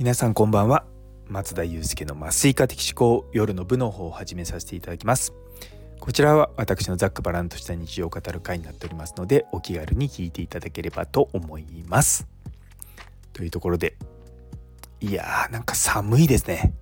[0.00, 0.86] 皆さんこんばんは。
[1.28, 5.34] 松田祐介の麻酔科的思考夜の部の方を始めさせていただきます。
[6.00, 12.26] こちらは私のざっくばらんとした日常を語る会になっておりますのでお気軽に聞いていただければと思います。
[13.34, 13.98] というところで
[15.02, 16.72] いやーなんか寒いですね。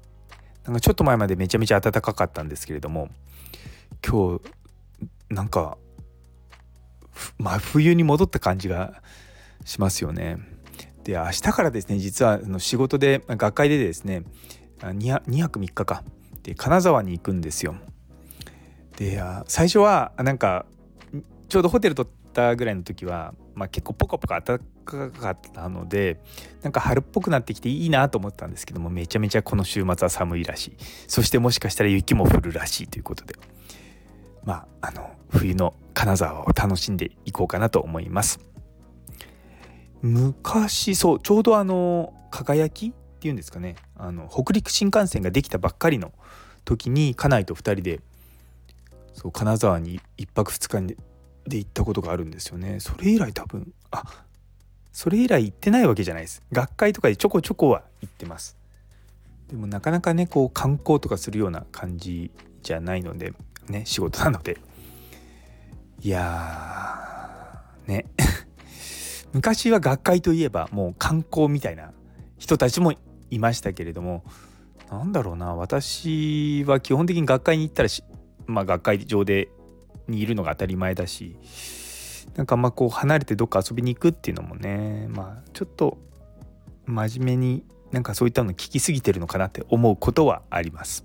[0.62, 3.08] なんかちょっと前までめちゃめちゃ暖かかったんですけれども
[4.08, 5.76] 今日なんか
[7.36, 9.02] 真冬に戻った感じが
[9.64, 10.38] しますよね。
[11.08, 14.24] で明日からですね実はの仕事で学会でですね
[14.80, 16.04] 2, 2泊3日か
[16.42, 17.76] で金沢に行くんですよ。
[18.98, 20.66] で最初はなんか
[21.48, 26.20] ちょうどホテル取ったぐらいの時は、まあ、結構ポカポカ暖かかったので
[26.60, 33.34] なんか春っぽくなってきていいなと思ったんですけどもめちゃめちゃこの週末は寒いらしいそしてもしかしたら雪も降るらしいということで
[34.44, 38.40] まああの冬の金沢を楽しんでいこうかなと思います。
[40.02, 43.76] 昔そうちょうどあの輝きっていうんですかね。
[43.96, 46.12] あの北陸新幹線ができたばっかりの
[46.64, 48.00] 時に家内と2人で
[49.14, 50.96] そう金沢に1泊2日
[51.46, 52.78] で行ったことがあるんですよね。
[52.80, 54.04] それ以来多分あ
[54.92, 56.42] それ以来行ってないわけじゃないです。
[56.52, 58.56] 学会とかでちょこちょこは行ってます。
[59.48, 62.30] でもなかなかねこう観光とかするような感じ
[62.62, 63.32] じゃないので
[63.68, 64.58] ね仕事なので。
[66.00, 68.06] いやーね。
[69.32, 71.92] 昔は学会といえばもう観光みたいな
[72.38, 72.94] 人たちも
[73.30, 74.24] いましたけれども
[74.90, 77.88] なんだろうな私は基本的に学会に行ったら
[78.46, 79.48] まあ、学会上で
[80.08, 81.36] にいるのが当たり前だし
[82.34, 85.98] なんかあこう離れてどっか遊びに行くっていうのもねまあちょっと
[86.86, 91.04] 真面目になんかそういったの聞きすぎてるのかなって思うことはあります。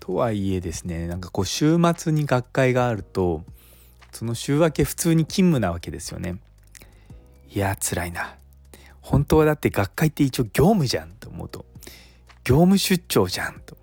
[0.00, 3.42] とはいえですねなんかこう週末に学会があると
[4.14, 6.36] その週明け普通に勤務なわけですよね。
[7.50, 8.36] いや辛いな。
[9.00, 11.66] 本当はだって学会って一応業務じゃんと思うと。
[12.44, 13.76] 業務出張じゃんと。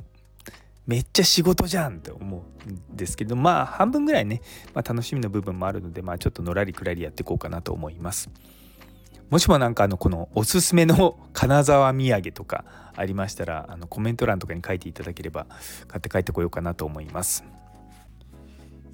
[0.87, 4.41] めっちゃ仕事じゃんって思うんですけどまあ半分ぐらいね、
[4.73, 8.29] まあ、楽しみの部分もあるのでまあちょっとのらりくらりやっていこうかなと思います。
[9.29, 15.45] もしもなんかあのこのおすすめの金沢土産とかありましたらあのコメント欄とかに書いていただければ
[15.87, 17.43] 買って帰ってこようかなと思います。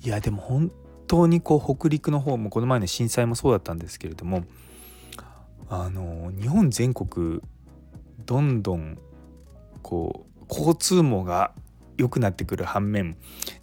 [0.03, 0.71] いやでも本
[1.07, 4.43] 当にこう北陸の方もこの前の震災もそうだったんですけれども
[5.69, 7.41] あの日本全国
[8.25, 8.97] どんどん
[9.81, 11.53] こう交通網が
[11.97, 13.17] 良くなってくる反面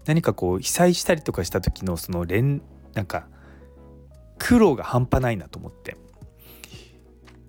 [0.07, 2.63] 何かこう被災したりとかした時のその連
[2.95, 3.29] なんか
[4.39, 5.97] 苦労が半端ないなと思って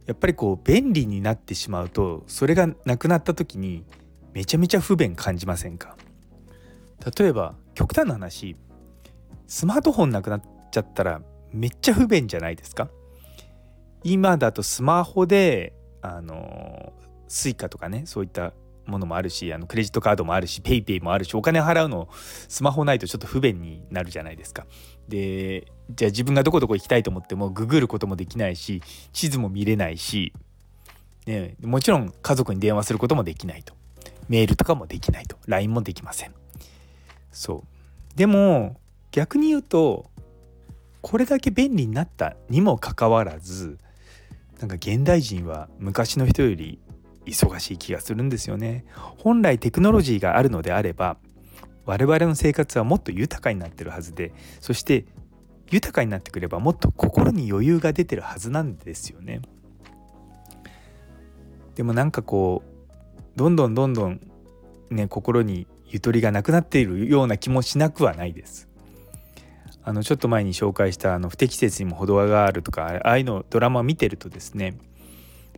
[0.05, 3.83] やっぱりこう便利になってしまうとそれがなくなった時に
[4.33, 5.97] めちゃめちゃ不便感じませんか？
[7.17, 8.55] 例えば極端な話
[9.47, 10.41] スマートフォンなくなっ
[10.71, 12.89] ちゃったらめっちゃ不便じゃないですか？
[14.03, 16.93] 今だとスマホであの
[17.27, 18.53] Suica とかねそういった
[18.85, 24.67] ものもあるしあのクレジットカードもあるし PayPay もあるしお金払うのスマホないとちょっと不便になるじゃないですか。
[25.07, 30.33] でじゃあ自分がどこどこ行きたいと思ってもググることもできないし地図も見れないし、
[31.25, 33.73] ね、もちろん家族に電話することもできないと
[34.29, 36.33] メールとかもできないと LINE もできません。
[37.31, 37.63] そ
[38.13, 38.79] うでも
[39.15, 40.11] 逆に言うと
[40.99, 43.77] これだけ便利になったにもかかわらず
[44.59, 46.79] なんか現代人は昔の人より
[47.25, 48.83] 忙しい気がするんですよね。
[49.17, 51.15] 本来テクノロジーがあるのであれば
[51.85, 55.05] 我々の生活はもっと豊かになってるはずでそして
[55.71, 59.39] 豊かになってくればもっと心に余裕が出てるはずなんですよね。
[61.75, 64.19] でもなんかこうどんどんどんどん
[64.89, 68.74] ね心にゆとりがなくなっているような気もしなくはないです。
[69.87, 74.77] あのちょっと前に紹介したあの不適切にも程があるとかああいうのドラマを見てるとですね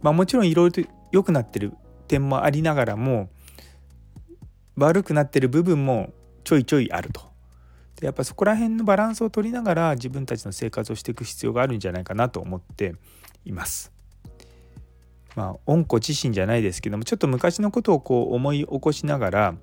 [0.01, 1.73] まあもちろんいろいろと良くなってる
[2.09, 3.29] 点もありながらも
[4.75, 7.21] 悪くなってる部分もちょいちょいあると。
[7.95, 12.93] でやっぱそこら辺のバランスを取りながら自分たちの生活をしていく必要があるんじゃないかなと思って
[13.43, 13.96] います。
[15.37, 19.55] まあ恩子自身じゃないですけどもちょっと昔のことをこう思い起こしながら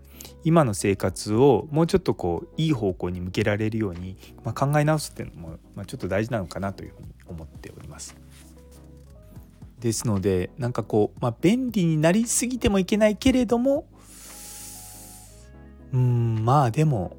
[0.45, 8.17] 今の生活をもうちょっとこういい方向に向けられるように、まあ、考え直すっていうのも、まあ、ちょっと大事なのかなというふうに思っております。
[9.81, 13.85] ですのでなんかこう、まあ、便利になりすぎてもいけないけれども
[15.93, 17.17] うんまあでも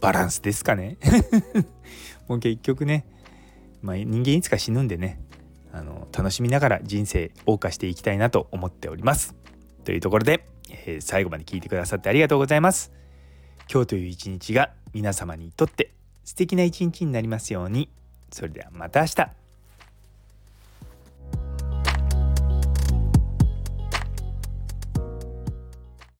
[0.00, 0.98] バランスですかね
[2.28, 3.06] もう結局ね、
[3.80, 5.20] まあ、人間いつか死ぬんでね
[5.72, 9.34] あの楽しみながら人生謳歌していきたいなと思っております。
[9.84, 12.92] というところで、えー、最後まで聞いてくださってありがとうございます。
[13.72, 17.88] 今日という一日が皆様にとって素敵な一日になりますように。
[18.30, 19.41] それではまた明日。